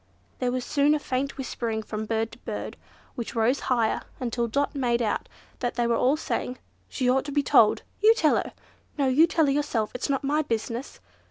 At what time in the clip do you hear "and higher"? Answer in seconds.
4.19-4.41